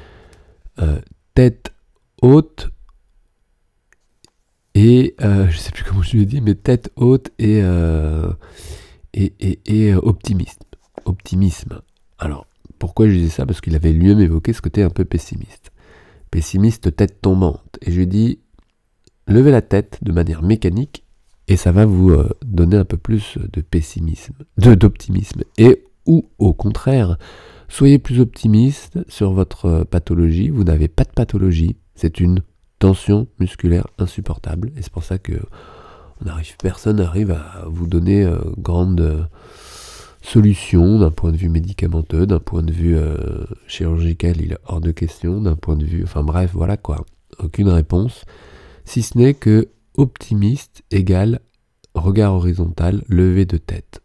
euh, 0.80 0.98
tête 1.34 1.74
haute 2.22 2.70
et 4.74 5.14
euh, 5.22 5.48
je 5.48 5.58
sais 5.58 5.70
plus 5.70 5.84
comment 5.84 6.02
je 6.02 6.12
lui 6.12 6.22
ai 6.22 6.26
dit, 6.26 6.40
mais 6.40 6.54
tête 6.54 6.90
haute 6.96 7.30
et, 7.38 7.62
et, 9.14 9.60
et, 9.66 9.94
optimiste. 9.94 10.62
Optimisme. 11.04 11.80
Alors, 12.18 12.46
pourquoi 12.78 13.08
je 13.08 13.12
disais 13.14 13.30
ça? 13.30 13.46
Parce 13.46 13.60
qu'il 13.60 13.76
avait 13.76 13.92
lui-même 13.92 14.20
évoqué 14.20 14.52
ce 14.52 14.62
côté 14.62 14.82
un 14.82 14.90
peu 14.90 15.04
pessimiste. 15.04 15.70
Pessimiste, 16.30 16.94
tête 16.96 17.20
tombante. 17.20 17.78
Et 17.82 17.90
je 17.90 17.96
lui 17.96 18.02
ai 18.04 18.06
dit 18.06 18.38
levez 19.26 19.50
la 19.50 19.62
tête 19.62 19.98
de 20.02 20.12
manière 20.12 20.42
mécanique 20.42 21.04
et 21.48 21.56
ça 21.56 21.72
va 21.72 21.84
vous 21.84 22.10
euh, 22.10 22.28
donner 22.44 22.76
un 22.76 22.84
peu 22.84 22.96
plus 22.96 23.38
de 23.52 23.60
pessimisme, 23.60 24.34
de 24.58 24.74
d'optimisme. 24.74 25.42
Et 25.58 25.84
ou 26.06 26.28
au 26.38 26.52
contraire, 26.52 27.18
soyez 27.68 27.98
plus 27.98 28.20
optimiste 28.20 28.98
sur 29.08 29.32
votre 29.32 29.66
euh, 29.66 29.84
pathologie. 29.84 30.50
Vous 30.50 30.64
n'avez 30.64 30.88
pas 30.88 31.04
de 31.04 31.12
pathologie, 31.12 31.76
c'est 31.94 32.20
une 32.20 32.42
tension 32.84 33.28
musculaire 33.40 33.86
insupportable. 33.96 34.70
Et 34.76 34.82
c'est 34.82 34.92
pour 34.92 35.04
ça 35.04 35.16
que 35.16 35.32
personne 36.62 36.98
n'arrive 36.98 37.30
à 37.30 37.64
vous 37.66 37.86
donner 37.86 38.24
euh, 38.24 38.36
grande 38.58 39.00
euh, 39.00 39.22
solution 40.20 40.98
d'un 40.98 41.10
point 41.10 41.32
de 41.32 41.38
vue 41.38 41.48
médicamenteux, 41.48 42.26
d'un 42.26 42.40
point 42.40 42.62
de 42.62 42.72
vue 42.72 42.98
euh, 42.98 43.46
chirurgical, 43.68 44.38
il 44.38 44.52
est 44.52 44.58
hors 44.66 44.82
de 44.82 44.90
question, 44.90 45.40
d'un 45.40 45.56
point 45.56 45.76
de 45.76 45.86
vue, 45.86 46.02
enfin 46.04 46.22
bref, 46.22 46.50
voilà 46.52 46.76
quoi, 46.76 47.06
aucune 47.38 47.70
réponse, 47.70 48.26
si 48.84 49.00
ce 49.00 49.16
n'est 49.16 49.32
que 49.32 49.68
optimiste 49.96 50.82
égale 50.90 51.40
regard 51.94 52.34
horizontal, 52.34 53.02
levé 53.08 53.46
de 53.46 53.56
tête. 53.56 54.02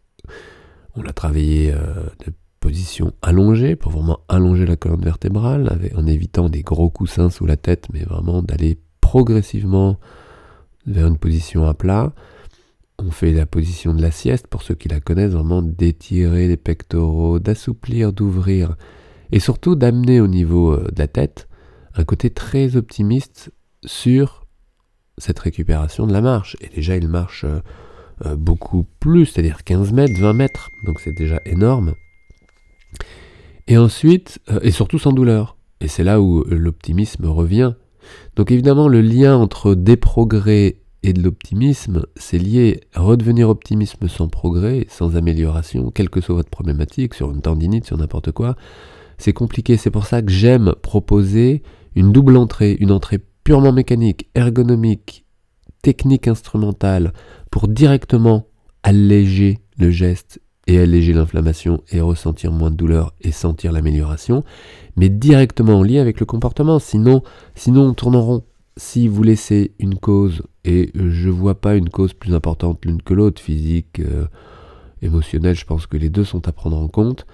On 0.96 1.02
l'a 1.02 1.12
travaillé 1.12 1.72
de 1.72 2.32
position 2.60 3.12
allongée 3.22 3.74
pour 3.74 3.90
vraiment 3.90 4.20
allonger 4.28 4.66
la 4.66 4.76
colonne 4.76 5.02
vertébrale 5.02 5.78
en 5.96 6.06
évitant 6.06 6.48
des 6.48 6.62
gros 6.62 6.90
coussins 6.90 7.30
sous 7.30 7.46
la 7.46 7.56
tête, 7.56 7.88
mais 7.92 8.04
vraiment 8.04 8.42
d'aller 8.42 8.78
progressivement 9.00 9.98
vers 10.86 11.06
une 11.06 11.18
position 11.18 11.66
à 11.66 11.74
plat. 11.74 12.12
On 12.98 13.10
fait 13.10 13.32
la 13.32 13.46
position 13.46 13.94
de 13.94 14.02
la 14.02 14.10
sieste, 14.10 14.46
pour 14.46 14.62
ceux 14.62 14.74
qui 14.74 14.88
la 14.88 15.00
connaissent, 15.00 15.32
vraiment 15.32 15.62
d'étirer 15.62 16.48
les 16.48 16.58
pectoraux, 16.58 17.38
d'assouplir, 17.38 18.12
d'ouvrir, 18.12 18.76
et 19.32 19.40
surtout 19.40 19.74
d'amener 19.74 20.20
au 20.20 20.26
niveau 20.26 20.72
euh, 20.72 20.88
de 20.92 20.98
la 20.98 21.08
tête 21.08 21.48
un 21.94 22.04
côté 22.04 22.30
très 22.30 22.76
optimiste 22.76 23.52
sur 23.84 24.44
cette 25.18 25.38
récupération 25.38 26.06
de 26.06 26.12
la 26.12 26.20
marche. 26.20 26.56
Et 26.60 26.68
déjà, 26.68 26.96
il 26.96 27.08
marche 27.08 27.44
euh, 27.44 27.60
euh, 28.26 28.36
beaucoup 28.36 28.84
plus, 29.00 29.26
c'est-à-dire 29.26 29.64
15 29.64 29.92
mètres, 29.92 30.20
20 30.20 30.32
mètres, 30.34 30.70
donc 30.84 31.00
c'est 31.00 31.12
déjà 31.12 31.40
énorme. 31.46 31.94
Et 33.66 33.78
ensuite, 33.78 34.40
et 34.62 34.70
surtout 34.70 34.98
sans 34.98 35.12
douleur. 35.12 35.56
Et 35.80 35.88
c'est 35.88 36.04
là 36.04 36.20
où 36.20 36.44
l'optimisme 36.48 37.26
revient. 37.26 37.74
Donc 38.36 38.50
évidemment, 38.50 38.88
le 38.88 39.00
lien 39.00 39.36
entre 39.36 39.74
des 39.74 39.96
progrès 39.96 40.76
et 41.02 41.12
de 41.12 41.22
l'optimisme, 41.22 42.04
c'est 42.16 42.38
lié 42.38 42.80
à 42.94 43.00
redevenir 43.00 43.48
optimisme 43.48 44.08
sans 44.08 44.28
progrès, 44.28 44.86
sans 44.88 45.16
amélioration, 45.16 45.90
quelle 45.90 46.10
que 46.10 46.20
soit 46.20 46.34
votre 46.34 46.50
problématique, 46.50 47.14
sur 47.14 47.30
une 47.30 47.40
tendinite, 47.40 47.86
sur 47.86 47.96
n'importe 47.96 48.32
quoi. 48.32 48.56
C'est 49.16 49.32
compliqué, 49.32 49.76
c'est 49.76 49.90
pour 49.90 50.06
ça 50.06 50.20
que 50.22 50.30
j'aime 50.30 50.74
proposer 50.82 51.62
une 51.94 52.12
double 52.12 52.36
entrée, 52.36 52.76
une 52.80 52.92
entrée 52.92 53.18
purement 53.44 53.72
mécanique, 53.72 54.28
ergonomique, 54.34 55.24
technique 55.82 56.28
instrumentale, 56.28 57.12
pour 57.50 57.68
directement 57.68 58.46
alléger 58.82 59.58
le 59.78 59.90
geste 59.90 60.40
et 60.70 60.78
alléger 60.78 61.12
l'inflammation 61.12 61.82
et 61.90 62.00
ressentir 62.00 62.52
moins 62.52 62.70
de 62.70 62.76
douleur 62.76 63.12
et 63.20 63.32
sentir 63.32 63.72
l'amélioration, 63.72 64.44
mais 64.96 65.08
directement 65.08 65.80
en 65.80 65.82
lien 65.82 66.00
avec 66.00 66.20
le 66.20 66.26
comportement. 66.26 66.78
Sinon, 66.78 67.24
sinon 67.56 67.88
on 67.88 67.94
tourne 67.94 68.14
en 68.14 68.22
rond. 68.22 68.44
Si 68.76 69.08
vous 69.08 69.24
laissez 69.24 69.72
une 69.80 69.96
cause, 69.96 70.42
et 70.64 70.92
je 70.94 71.28
vois 71.28 71.60
pas 71.60 71.74
une 71.74 71.90
cause 71.90 72.12
plus 72.12 72.34
importante 72.34 72.84
l'une 72.84 73.02
que 73.02 73.14
l'autre, 73.14 73.42
physique, 73.42 73.98
euh, 73.98 74.26
émotionnelle, 75.02 75.56
je 75.56 75.64
pense 75.64 75.86
que 75.86 75.96
les 75.96 76.08
deux 76.08 76.24
sont 76.24 76.46
à 76.46 76.52
prendre 76.52 76.78
en 76.78 76.86
compte. 76.86 77.26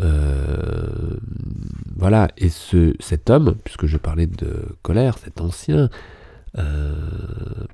Euh, 0.00 1.18
voilà, 1.96 2.28
et 2.36 2.48
ce, 2.48 2.94
cet 2.98 3.30
homme, 3.30 3.54
puisque 3.62 3.86
je 3.86 3.96
parlais 3.96 4.26
de 4.26 4.76
colère, 4.82 5.18
cet 5.18 5.40
ancien, 5.40 5.88
euh, 6.58 6.92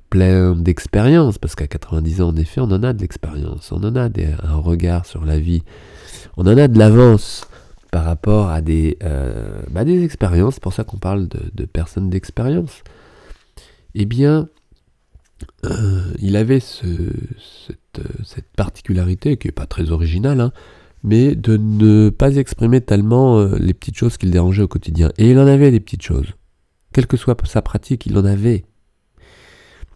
plein 0.09 0.55
d'expérience, 0.55 1.37
parce 1.37 1.55
qu'à 1.55 1.67
90 1.67 2.21
ans, 2.21 2.29
en 2.29 2.35
effet, 2.37 2.61
on 2.61 2.71
en 2.71 2.81
a 2.81 2.93
de 2.93 3.01
l'expérience, 3.01 3.73
on 3.73 3.83
en 3.83 3.95
a 3.95 4.07
un 4.07 4.55
regard 4.55 5.05
sur 5.05 5.25
la 5.25 5.37
vie, 5.37 5.63
on 6.37 6.43
en 6.43 6.57
a 6.57 6.69
de 6.69 6.79
l'avance 6.79 7.45
par 7.91 8.05
rapport 8.05 8.49
à 8.49 8.61
des, 8.61 8.97
euh, 9.03 9.61
bah, 9.69 9.83
des 9.83 10.03
expériences, 10.03 10.55
c'est 10.55 10.63
pour 10.63 10.71
ça 10.71 10.85
qu'on 10.85 10.97
parle 10.97 11.27
de, 11.27 11.65
personnes 11.65 12.09
d'expérience. 12.09 12.83
Eh 13.95 14.05
bien, 14.05 14.47
euh, 15.65 16.13
il 16.19 16.37
avait 16.37 16.61
ce, 16.61 16.85
cette, 18.23 18.45
particularité, 18.55 19.35
qui 19.35 19.47
n'est 19.47 19.53
pas 19.53 19.65
très 19.65 19.91
originale, 19.91 20.39
hein, 20.39 20.53
mais 21.03 21.35
de 21.35 21.57
ne 21.57 22.09
pas 22.09 22.37
exprimer 22.37 22.79
tellement 22.79 23.43
les 23.43 23.73
petites 23.73 23.97
choses 23.97 24.17
qui 24.17 24.25
le 24.25 24.31
dérangeaient 24.31 24.63
au 24.63 24.67
quotidien. 24.69 25.11
Et 25.17 25.31
il 25.31 25.39
en 25.39 25.47
avait 25.47 25.71
des 25.71 25.79
petites 25.81 26.03
choses. 26.03 26.33
Quelle 26.93 27.07
que 27.07 27.17
soit 27.17 27.37
sa 27.45 27.61
pratique, 27.61 28.05
il 28.05 28.17
en 28.17 28.25
avait. 28.25 28.65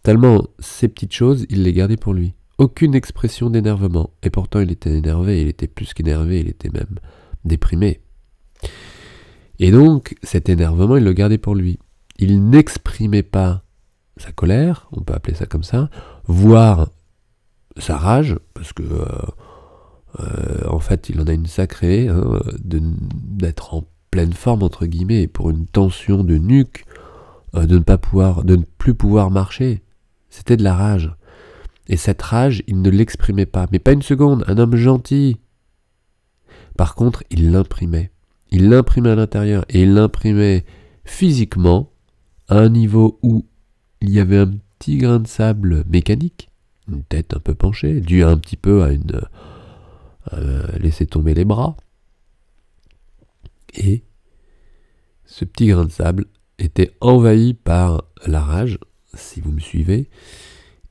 Tellement 0.04 0.46
ces 0.58 0.88
petites 0.88 1.14
choses, 1.14 1.46
il 1.48 1.62
les 1.62 1.72
gardait 1.72 1.96
pour 1.96 2.12
lui. 2.12 2.34
Aucune 2.58 2.94
expression 2.94 3.48
d'énervement. 3.48 4.10
Et 4.22 4.28
pourtant, 4.28 4.60
il 4.60 4.70
était 4.70 4.92
énervé, 4.96 5.40
il 5.40 5.48
était 5.48 5.66
plus 5.66 5.94
qu'énervé, 5.94 6.40
il 6.40 6.48
était 6.48 6.68
même 6.68 7.00
déprimé. 7.44 8.00
Et 9.58 9.70
donc, 9.70 10.14
cet 10.22 10.50
énervement, 10.50 10.98
il 10.98 11.04
le 11.04 11.14
gardait 11.14 11.38
pour 11.38 11.54
lui. 11.54 11.78
Il 12.18 12.50
n'exprimait 12.50 13.22
pas 13.22 13.64
sa 14.18 14.30
colère, 14.30 14.88
on 14.92 15.00
peut 15.00 15.14
appeler 15.14 15.34
ça 15.34 15.46
comme 15.46 15.64
ça, 15.64 15.88
voire 16.26 16.90
sa 17.78 17.96
rage, 17.96 18.38
parce 18.52 18.74
que 18.74 18.82
euh, 18.82 19.06
euh, 20.20 20.68
en 20.68 20.80
fait, 20.80 21.08
il 21.08 21.18
en 21.18 21.26
a 21.26 21.32
une 21.32 21.46
sacrée, 21.46 22.08
hein, 22.08 22.40
d'être 22.62 23.72
en 23.72 23.84
pleine 24.10 24.34
forme, 24.34 24.62
entre 24.62 24.84
guillemets, 24.84 25.28
pour 25.28 25.48
une 25.48 25.66
tension 25.66 26.24
de 26.24 26.36
nuque, 26.36 26.84
euh, 27.54 27.64
de 27.64 27.78
ne 27.78 27.82
pas 27.82 27.96
pouvoir, 27.96 28.44
de 28.44 28.56
ne 28.56 28.64
plus 28.78 28.94
pouvoir 28.94 29.30
marcher. 29.30 29.80
C'était 30.34 30.56
de 30.56 30.64
la 30.64 30.74
rage. 30.74 31.14
Et 31.86 31.96
cette 31.96 32.20
rage, 32.20 32.64
il 32.66 32.82
ne 32.82 32.90
l'exprimait 32.90 33.46
pas, 33.46 33.68
mais 33.70 33.78
pas 33.78 33.92
une 33.92 34.02
seconde, 34.02 34.42
un 34.48 34.58
homme 34.58 34.74
gentil. 34.74 35.36
Par 36.76 36.96
contre, 36.96 37.22
il 37.30 37.52
l'imprimait. 37.52 38.10
Il 38.50 38.68
l'imprimait 38.68 39.10
à 39.10 39.14
l'intérieur, 39.14 39.64
et 39.68 39.82
il 39.82 39.94
l'imprimait 39.94 40.64
physiquement 41.04 41.92
à 42.48 42.58
un 42.58 42.68
niveau 42.68 43.20
où 43.22 43.46
il 44.00 44.10
y 44.10 44.18
avait 44.18 44.38
un 44.38 44.50
petit 44.76 44.98
grain 44.98 45.20
de 45.20 45.28
sable 45.28 45.84
mécanique, 45.88 46.50
une 46.88 47.04
tête 47.04 47.32
un 47.36 47.38
peu 47.38 47.54
penchée, 47.54 48.00
dû 48.00 48.24
un 48.24 48.36
petit 48.36 48.56
peu 48.56 48.82
à 48.82 48.90
une... 48.90 49.20
Laisser 50.80 51.06
tomber 51.06 51.34
les 51.34 51.44
bras. 51.44 51.76
Et 53.74 54.02
ce 55.26 55.44
petit 55.44 55.68
grain 55.68 55.84
de 55.84 55.92
sable 55.92 56.24
était 56.58 56.96
envahi 57.00 57.54
par 57.54 58.02
la 58.26 58.40
rage, 58.40 58.80
si 59.16 59.40
vous 59.40 59.52
me 59.52 59.60
suivez, 59.60 60.08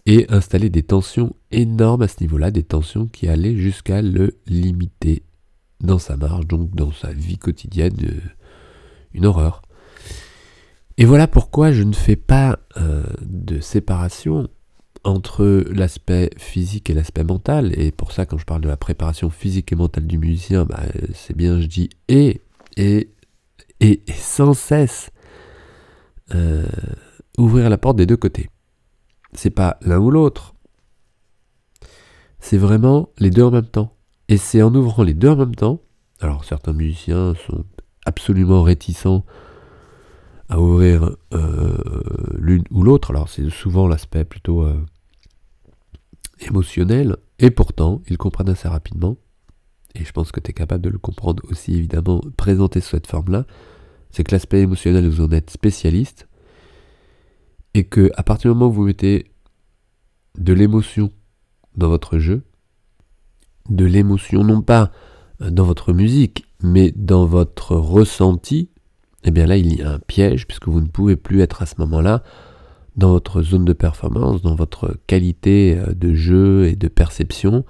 et 0.05 0.25
installer 0.29 0.69
des 0.69 0.83
tensions 0.83 1.35
énormes 1.51 2.01
à 2.01 2.07
ce 2.07 2.21
niveau-là, 2.21 2.51
des 2.51 2.63
tensions 2.63 3.07
qui 3.07 3.27
allaient 3.27 3.55
jusqu'à 3.55 4.01
le 4.01 4.37
limiter 4.47 5.23
dans 5.79 5.99
sa 5.99 6.17
marge, 6.17 6.47
donc 6.47 6.75
dans 6.75 6.91
sa 6.91 7.11
vie 7.11 7.37
quotidienne, 7.37 7.95
euh, 8.03 8.19
une 9.13 9.25
horreur. 9.25 9.61
Et 10.97 11.05
voilà 11.05 11.27
pourquoi 11.27 11.71
je 11.71 11.83
ne 11.83 11.93
fais 11.93 12.15
pas 12.15 12.59
euh, 12.77 13.03
de 13.21 13.59
séparation 13.59 14.49
entre 15.03 15.65
l'aspect 15.69 16.29
physique 16.37 16.89
et 16.89 16.93
l'aspect 16.93 17.23
mental. 17.23 17.77
Et 17.79 17.91
pour 17.91 18.11
ça, 18.11 18.25
quand 18.25 18.37
je 18.37 18.45
parle 18.45 18.61
de 18.61 18.69
la 18.69 18.77
préparation 18.77 19.29
physique 19.29 19.71
et 19.71 19.75
mentale 19.75 20.07
du 20.07 20.17
musicien, 20.17 20.65
bah, 20.65 20.83
c'est 21.13 21.35
bien, 21.35 21.59
je 21.59 21.65
dis 21.65 21.89
et, 22.07 22.41
et, 22.77 23.09
et, 23.79 24.01
sans 24.15 24.53
cesse. 24.53 25.09
Euh, 26.33 26.65
ouvrir 27.37 27.69
la 27.69 27.77
porte 27.77 27.97
des 27.97 28.05
deux 28.05 28.17
côtés. 28.17 28.49
C'est 29.33 29.49
pas 29.49 29.77
l'un 29.81 29.99
ou 29.99 30.11
l'autre. 30.11 30.53
C'est 32.39 32.57
vraiment 32.57 33.09
les 33.17 33.29
deux 33.29 33.43
en 33.43 33.51
même 33.51 33.67
temps. 33.67 33.95
Et 34.27 34.37
c'est 34.37 34.61
en 34.61 34.73
ouvrant 34.75 35.03
les 35.03 35.13
deux 35.13 35.29
en 35.29 35.35
même 35.35 35.55
temps. 35.55 35.81
Alors 36.19 36.45
certains 36.45 36.73
musiciens 36.73 37.33
sont 37.47 37.65
absolument 38.05 38.63
réticents 38.63 39.25
à 40.49 40.59
ouvrir 40.59 41.15
euh, 41.33 41.77
l'une 42.37 42.63
ou 42.71 42.83
l'autre. 42.83 43.11
Alors 43.11 43.29
c'est 43.29 43.49
souvent 43.49 43.87
l'aspect 43.87 44.25
plutôt 44.25 44.63
euh, 44.63 44.85
émotionnel. 46.39 47.17
Et 47.39 47.49
pourtant, 47.49 48.01
ils 48.07 48.17
comprennent 48.17 48.49
assez 48.49 48.67
rapidement. 48.67 49.17
Et 49.95 50.05
je 50.05 50.11
pense 50.11 50.31
que 50.31 50.39
tu 50.39 50.51
es 50.51 50.53
capable 50.53 50.83
de 50.83 50.89
le 50.89 50.97
comprendre 50.97 51.43
aussi 51.49 51.75
évidemment 51.75 52.21
présenté 52.37 52.81
sous 52.81 52.91
cette 52.91 53.07
forme-là. 53.07 53.45
C'est 54.11 54.23
que 54.23 54.33
l'aspect 54.33 54.61
émotionnel, 54.61 55.07
vous 55.07 55.21
en 55.21 55.31
êtes 55.31 55.49
spécialiste 55.49 56.27
et 57.73 57.83
que 57.83 58.11
à 58.15 58.23
partir 58.23 58.51
du 58.51 58.57
moment 58.57 58.69
où 58.69 58.73
vous 58.73 58.85
mettez 58.85 59.31
de 60.37 60.53
l'émotion 60.53 61.11
dans 61.75 61.89
votre 61.89 62.17
jeu, 62.17 62.43
de 63.69 63.85
l'émotion 63.85 64.43
non 64.43 64.61
pas 64.61 64.91
dans 65.39 65.63
votre 65.63 65.93
musique, 65.93 66.45
mais 66.61 66.91
dans 66.95 67.25
votre 67.25 67.75
ressenti, 67.75 68.69
eh 69.23 69.31
bien 69.31 69.45
là 69.45 69.57
il 69.57 69.75
y 69.75 69.81
a 69.81 69.91
un 69.91 69.99
piège 69.99 70.47
puisque 70.47 70.67
vous 70.67 70.81
ne 70.81 70.87
pouvez 70.87 71.15
plus 71.15 71.41
être 71.41 71.61
à 71.61 71.65
ce 71.65 71.75
moment-là 71.79 72.23
dans 72.95 73.09
votre 73.09 73.41
zone 73.41 73.65
de 73.65 73.73
performance, 73.73 74.41
dans 74.41 74.55
votre 74.55 74.97
qualité 75.07 75.77
euh, 75.77 75.93
de 75.93 76.13
jeu 76.13 76.65
et 76.67 76.75
de 76.75 76.87
perception, 76.87 77.65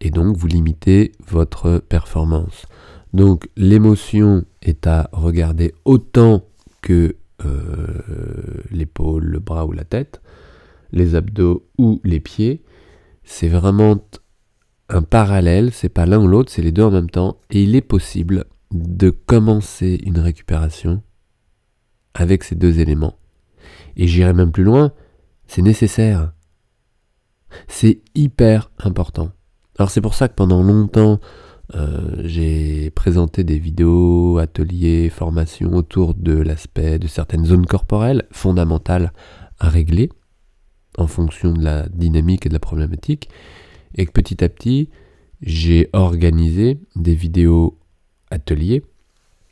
et 0.00 0.10
donc 0.10 0.36
vous 0.36 0.46
limitez 0.46 1.12
votre 1.26 1.78
performance. 1.78 2.66
Donc 3.12 3.48
l'émotion 3.56 4.44
est 4.62 4.86
à 4.86 5.08
regarder 5.12 5.74
autant 5.84 6.42
que 6.82 7.16
euh, 7.44 7.87
le 8.98 9.38
bras 9.38 9.66
ou 9.66 9.72
la 9.72 9.84
tête, 9.84 10.22
les 10.92 11.14
abdos 11.14 11.66
ou 11.78 12.00
les 12.04 12.20
pieds. 12.20 12.64
C'est 13.24 13.48
vraiment 13.48 14.02
un 14.88 15.02
parallèle, 15.02 15.72
c'est 15.72 15.88
pas 15.88 16.06
l'un 16.06 16.18
ou 16.18 16.28
l'autre, 16.28 16.50
c'est 16.50 16.62
les 16.62 16.72
deux 16.72 16.82
en 16.82 16.90
même 16.90 17.10
temps. 17.10 17.40
Et 17.50 17.62
il 17.62 17.74
est 17.76 17.82
possible 17.82 18.46
de 18.70 19.10
commencer 19.10 20.00
une 20.04 20.18
récupération 20.18 21.02
avec 22.14 22.44
ces 22.44 22.54
deux 22.54 22.80
éléments. 22.80 23.18
Et 23.96 24.06
j'irai 24.06 24.32
même 24.32 24.52
plus 24.52 24.64
loin, 24.64 24.92
c'est 25.46 25.62
nécessaire. 25.62 26.32
C'est 27.66 28.02
hyper 28.14 28.70
important. 28.78 29.30
Alors 29.78 29.90
c'est 29.90 30.00
pour 30.00 30.14
ça 30.14 30.28
que 30.28 30.34
pendant 30.34 30.62
longtemps, 30.62 31.20
euh, 31.74 32.22
j'ai 32.24 32.90
présenté 32.90 33.44
des 33.44 33.58
vidéos, 33.58 34.38
ateliers, 34.38 35.10
formations 35.10 35.74
autour 35.74 36.14
de 36.14 36.32
l'aspect 36.32 36.98
de 36.98 37.06
certaines 37.06 37.44
zones 37.44 37.66
corporelles 37.66 38.24
fondamentales 38.30 39.12
à 39.58 39.68
régler 39.68 40.10
en 40.96 41.06
fonction 41.06 41.52
de 41.52 41.62
la 41.62 41.88
dynamique 41.88 42.46
et 42.46 42.48
de 42.48 42.54
la 42.54 42.60
problématique. 42.60 43.28
Et 43.94 44.06
que 44.06 44.12
petit 44.12 44.42
à 44.42 44.48
petit, 44.48 44.88
j'ai 45.42 45.88
organisé 45.92 46.80
des 46.96 47.14
vidéos 47.14 47.78
ateliers 48.30 48.82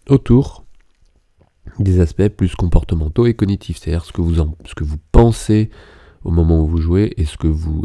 autour 0.08 0.64
des 1.78 2.00
aspects 2.00 2.28
plus 2.28 2.54
comportementaux 2.54 3.26
et 3.26 3.34
cognitifs, 3.34 3.78
c'est-à-dire 3.78 4.04
ce 4.04 4.12
que 4.12 4.22
vous 4.84 4.96
pensez 5.12 5.70
au 6.24 6.30
moment 6.30 6.62
où 6.62 6.66
vous 6.66 6.78
jouez 6.78 7.14
et 7.18 7.26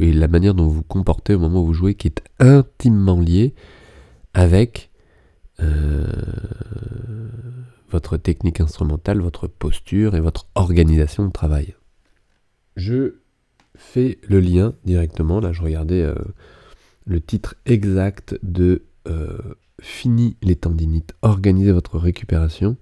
et 0.02 0.14
la 0.14 0.28
manière 0.28 0.54
dont 0.54 0.66
vous 0.66 0.76
vous 0.76 0.84
comportez 0.84 1.36
au 1.36 1.40
moment 1.40 1.62
où 1.62 1.68
vous 1.68 1.74
jouez 1.74 1.96
qui 1.96 2.08
est 2.08 2.24
intimement 2.40 3.20
lié 3.20 3.54
avec 4.34 4.92
euh, 5.62 6.06
votre 7.90 8.18
technique 8.18 8.62
instrumentale, 8.62 9.20
votre 9.20 9.48
posture 9.48 10.16
et 10.16 10.22
votre 10.22 10.48
organisation 10.56 11.26
de 11.26 11.32
travail. 11.32 11.76
Je 12.76 13.16
fais 13.76 14.20
le 14.28 14.40
lien 14.40 14.74
directement, 14.86 15.40
là 15.40 15.52
je 15.52 15.62
regardais 15.62 16.02
euh, 16.02 16.16
le 17.06 17.20
titre 17.20 17.56
exact 17.66 18.40
de 18.44 18.84
euh, 19.08 19.38
Fini 19.82 20.38
les 20.44 20.56
tendinites, 20.56 21.16
organisez 21.24 21.72
votre 21.72 21.98
récupération. 21.98 22.78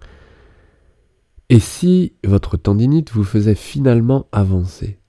Et 1.48 1.60
si 1.60 2.12
votre 2.26 2.58
tendinite 2.58 3.12
vous 3.12 3.24
faisait 3.24 3.56
finalement 3.56 4.28
avancer? 4.34 5.00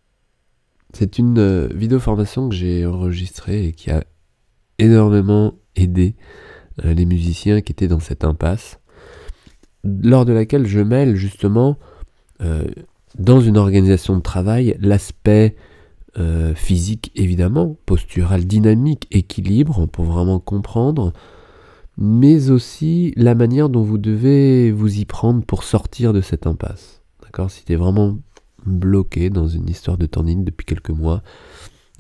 C'est 0.93 1.19
une 1.19 1.67
vidéo 1.67 1.99
formation 1.99 2.49
que 2.49 2.55
j'ai 2.55 2.87
enregistrée 2.87 3.67
et 3.67 3.73
qui 3.73 3.91
a 3.91 4.05
énormément 4.79 5.60
aidé 5.77 6.15
euh, 6.85 6.95
les 6.95 7.05
musiciens 7.05 7.61
qui 7.61 7.73
étaient 7.73 7.89
dans 7.89 8.01
cette 8.01 8.25
impasse, 8.25 8.81
lors 9.85 10.25
de 10.25 10.33
laquelle 10.33 10.67
je 10.67 10.81
mêle 10.81 11.17
justement 11.17 11.79
euh, 12.43 12.65
dans 13.19 13.41
une 13.41 13.57
organisation 13.57 14.17
de 14.17 14.23
travail 14.23 14.77
l'aspect 14.81 15.57
physique 16.57 17.13
évidemment, 17.15 17.77
postural, 17.87 18.45
dynamique, 18.45 19.07
équilibre 19.13 19.87
pour 19.87 20.05
vraiment 20.05 20.41
comprendre 20.41 21.13
mais 22.01 22.51
aussi 22.51 23.13
la 23.17 23.35
manière 23.35 23.69
dont 23.69 23.83
vous 23.83 23.99
devez 23.99 24.73
vous 24.73 24.99
y 24.99 25.05
prendre 25.05 25.45
pour 25.45 25.65
sortir 25.65 26.15
de 26.15 26.23
cette 26.23 26.47
impasse. 26.47 27.03
D'accord? 27.23 27.51
Si 27.51 27.65
tu 27.65 27.75
es 27.75 27.77
vraiment 27.77 28.19
bloqué 28.65 29.29
dans 29.29 29.47
une 29.47 29.69
histoire 29.69 29.99
de 29.99 30.07
tendine 30.07 30.43
depuis 30.43 30.65
quelques 30.65 30.91
mois 30.91 31.23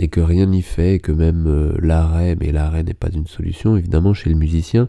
et 0.00 0.08
que 0.08 0.20
rien 0.20 0.46
n'y 0.46 0.62
fait, 0.62 0.94
et 0.94 0.98
que 0.98 1.12
même 1.12 1.46
euh, 1.46 1.76
l'arrêt, 1.80 2.36
mais 2.40 2.50
l'arrêt 2.50 2.82
n'est 2.82 2.94
pas 2.94 3.10
une 3.12 3.26
solution 3.26 3.76
évidemment 3.76 4.14
chez 4.14 4.30
le 4.30 4.36
musicien, 4.36 4.88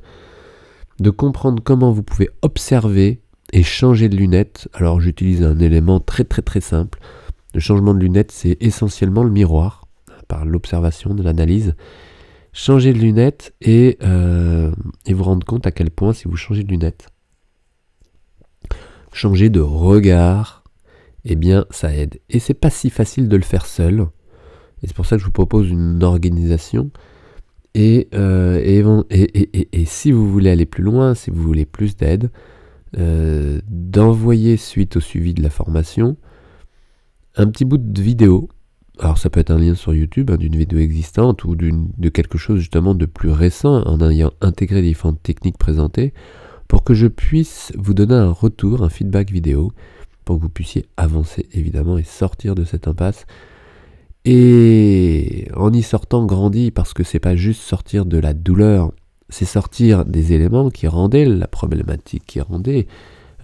de 0.99 1.09
comprendre 1.09 1.61
comment 1.61 1.91
vous 1.91 2.01
pouvez 2.01 2.29
observer 2.41 3.21
et 3.53 3.61
changer 3.61 4.09
de 4.09 4.15
lunettes. 4.15 4.69
Alors 4.73 5.01
j'utilise 5.01 5.43
un 5.43 5.59
élément 5.59 5.99
très 5.99 6.23
très 6.23 6.41
très 6.41 6.61
simple. 6.61 6.99
Le 7.53 7.59
changement 7.59 7.93
de 7.93 7.99
lunettes, 7.99 8.31
c'est 8.31 8.57
essentiellement 8.61 9.23
le 9.23 9.29
miroir, 9.29 9.85
par 10.29 10.45
l'observation, 10.45 11.13
de 11.13 11.21
l'analyse 11.21 11.75
changer 12.53 12.93
de 12.93 12.99
lunettes 12.99 13.53
et, 13.61 13.97
euh, 14.03 14.71
et 15.05 15.13
vous 15.13 15.23
rendre 15.23 15.45
compte 15.45 15.65
à 15.65 15.71
quel 15.71 15.89
point 15.89 16.13
si 16.13 16.27
vous 16.27 16.35
changez 16.35 16.63
de 16.63 16.69
lunettes, 16.69 17.07
changer 19.13 19.49
de 19.49 19.61
regard, 19.61 20.63
eh 21.25 21.35
bien 21.35 21.65
ça 21.69 21.93
aide. 21.93 22.19
Et 22.29 22.39
c'est 22.39 22.53
pas 22.53 22.69
si 22.69 22.89
facile 22.89 23.27
de 23.27 23.35
le 23.37 23.43
faire 23.43 23.65
seul. 23.65 24.07
Et 24.83 24.87
c'est 24.87 24.95
pour 24.95 25.05
ça 25.05 25.15
que 25.15 25.21
je 25.21 25.25
vous 25.25 25.31
propose 25.31 25.69
une 25.69 26.03
organisation. 26.03 26.91
Et, 27.73 28.09
euh, 28.13 28.59
et, 28.63 29.69
et, 29.71 29.85
si 29.85 30.11
vous 30.11 30.29
voulez 30.29 30.49
aller 30.49 30.65
plus 30.65 30.83
loin, 30.83 31.15
si 31.15 31.29
vous 31.29 31.41
voulez 31.41 31.65
plus 31.65 31.95
d'aide, 31.95 32.29
euh, 32.97 33.61
d'envoyer 33.69 34.57
suite 34.57 34.97
au 34.97 34.99
suivi 34.99 35.33
de 35.33 35.41
la 35.41 35.49
formation 35.49 36.17
un 37.37 37.47
petit 37.47 37.63
bout 37.63 37.77
de 37.77 38.01
vidéo 38.01 38.49
alors 38.99 39.17
ça 39.17 39.29
peut 39.29 39.39
être 39.39 39.51
un 39.51 39.57
lien 39.57 39.75
sur 39.75 39.93
YouTube 39.93 40.29
hein, 40.29 40.35
d'une 40.35 40.57
vidéo 40.57 40.79
existante 40.79 41.45
ou 41.45 41.55
de 41.55 42.09
quelque 42.09 42.37
chose 42.37 42.59
justement 42.59 42.93
de 42.93 43.05
plus 43.05 43.31
récent 43.31 43.81
en 43.83 44.09
ayant 44.09 44.31
intégré 44.41 44.81
les 44.81 44.89
différentes 44.89 45.23
techniques 45.23 45.57
présentées 45.57 46.13
pour 46.67 46.83
que 46.83 46.93
je 46.93 47.07
puisse 47.07 47.71
vous 47.77 47.93
donner 47.93 48.15
un 48.15 48.31
retour, 48.31 48.83
un 48.83 48.89
feedback 48.89 49.31
vidéo 49.31 49.71
pour 50.25 50.37
que 50.37 50.41
vous 50.41 50.49
puissiez 50.49 50.85
avancer 50.97 51.47
évidemment 51.53 51.97
et 51.97 52.03
sortir 52.03 52.55
de 52.55 52.63
cette 52.63 52.87
impasse. 52.87 53.25
Et 54.23 55.47
en 55.55 55.73
y 55.73 55.81
sortant 55.81 56.25
grandi 56.25 56.71
parce 56.71 56.93
que 56.93 57.03
c'est 57.03 57.19
pas 57.19 57.35
juste 57.35 57.61
sortir 57.61 58.05
de 58.05 58.17
la 58.19 58.33
douleur, 58.33 58.91
c'est 59.29 59.45
sortir 59.45 60.05
des 60.05 60.33
éléments 60.33 60.69
qui 60.69 60.87
rendaient 60.87 61.25
la 61.25 61.47
problématique, 61.47 62.23
qui 62.27 62.39
rendaient 62.39 62.87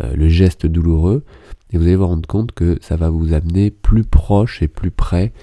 euh, 0.01 0.15
le 0.15 0.29
geste 0.29 0.67
douloureux, 0.67 1.23
et 1.71 1.77
vous 1.77 1.83
allez 1.83 1.95
vous 1.95 2.05
rendre 2.05 2.27
compte 2.27 2.51
que 2.51 2.77
ça 2.81 2.95
va 2.95 3.09
vous 3.09 3.33
amener 3.33 3.71
plus 3.71 4.03
proche 4.03 4.61
et 4.61 4.67
plus 4.67 4.91
près 4.91 5.33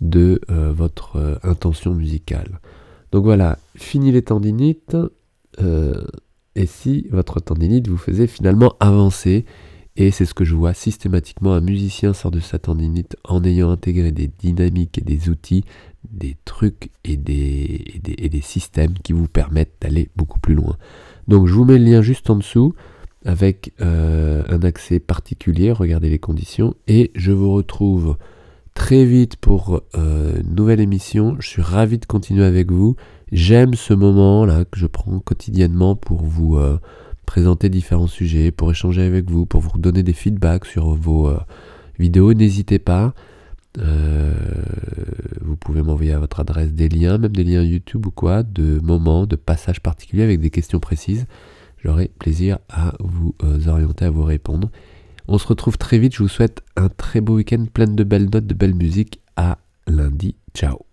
de 0.00 0.40
euh, 0.50 0.72
votre 0.72 1.16
euh, 1.16 1.36
intention 1.42 1.94
musicale. 1.94 2.60
Donc 3.12 3.24
voilà, 3.24 3.58
fini 3.76 4.12
les 4.12 4.22
tendinites. 4.22 4.96
Et 6.54 6.66
si 6.66 7.06
votre 7.10 7.40
tendinite 7.40 7.88
vous 7.88 7.98
faisait 7.98 8.26
finalement 8.26 8.74
avancer, 8.80 9.44
et 9.96 10.10
c'est 10.10 10.24
ce 10.24 10.34
que 10.34 10.44
je 10.44 10.54
vois 10.54 10.72
systématiquement, 10.72 11.52
un 11.52 11.60
musicien 11.60 12.14
sort 12.14 12.30
de 12.30 12.40
sa 12.40 12.58
tendinite 12.58 13.16
en 13.24 13.44
ayant 13.44 13.70
intégré 13.70 14.10
des 14.10 14.28
dynamiques 14.28 14.98
et 14.98 15.02
des 15.02 15.28
outils, 15.28 15.64
des 16.10 16.36
trucs 16.44 16.90
et 17.04 17.16
des, 17.16 18.40
systèmes 18.42 18.94
qui 18.94 19.12
vous 19.12 19.28
permettent 19.28 19.74
d'aller 19.80 20.08
beaucoup 20.16 20.40
plus 20.40 20.54
loin. 20.54 20.76
Donc 21.28 21.46
je 21.46 21.52
vous 21.52 21.64
mets 21.64 21.78
le 21.78 21.84
lien 21.84 22.02
juste 22.02 22.30
en 22.30 22.36
dessous 22.36 22.74
avec 23.24 23.72
euh, 23.80 24.42
un 24.48 24.62
accès 24.62 24.98
particulier, 24.98 25.70
regardez 25.70 26.10
les 26.10 26.18
conditions, 26.18 26.74
et 26.88 27.12
je 27.14 27.30
vous 27.30 27.52
retrouve 27.52 28.16
très 28.74 29.04
vite 29.04 29.36
pour 29.36 29.82
euh, 29.94 30.40
une 30.40 30.54
nouvelle 30.54 30.80
émission. 30.80 31.36
Je 31.38 31.46
suis 31.46 31.62
ravi 31.62 31.98
de 31.98 32.06
continuer 32.06 32.44
avec 32.44 32.72
vous. 32.72 32.96
J'aime 33.30 33.74
ce 33.74 33.94
moment 33.94 34.44
là 34.44 34.64
que 34.64 34.78
je 34.78 34.86
prends 34.86 35.20
quotidiennement 35.20 35.94
pour 35.94 36.22
vous 36.22 36.56
euh, 36.56 36.78
présenter 37.32 37.70
différents 37.70 38.08
sujets, 38.08 38.50
pour 38.50 38.70
échanger 38.70 39.00
avec 39.00 39.30
vous, 39.30 39.46
pour 39.46 39.62
vous 39.62 39.78
donner 39.78 40.02
des 40.02 40.12
feedbacks 40.12 40.66
sur 40.66 40.94
vos 40.94 41.32
vidéos. 41.98 42.34
N'hésitez 42.34 42.78
pas. 42.78 43.14
vous 43.78 45.56
pouvez 45.56 45.80
m'envoyer 45.80 46.12
à 46.12 46.18
votre 46.18 46.40
adresse 46.40 46.74
des 46.74 46.90
liens, 46.90 47.16
même 47.16 47.32
des 47.32 47.44
liens 47.44 47.62
YouTube 47.62 48.04
ou 48.04 48.10
quoi, 48.10 48.42
de 48.42 48.80
moments, 48.80 49.24
de 49.24 49.36
passages 49.36 49.80
particuliers 49.80 50.24
avec 50.24 50.40
des 50.40 50.50
questions 50.50 50.78
précises. 50.78 51.24
J'aurai 51.82 52.10
plaisir 52.18 52.58
à 52.68 52.92
vous 53.00 53.34
euh, 53.42 53.66
orienter, 53.66 54.04
à 54.04 54.10
vous 54.10 54.24
répondre. 54.24 54.70
On 55.26 55.38
se 55.38 55.46
retrouve 55.46 55.78
très 55.78 55.98
vite. 55.98 56.14
Je 56.14 56.22
vous 56.22 56.28
souhaite 56.28 56.62
un 56.76 56.90
très 56.90 57.22
beau 57.22 57.36
week-end 57.36 57.64
plein 57.72 57.86
de 57.86 58.04
belles 58.04 58.28
notes, 58.30 58.46
de 58.46 58.54
belle 58.54 58.74
musique. 58.74 59.20
À 59.36 59.56
lundi. 59.86 60.36
Ciao. 60.54 60.91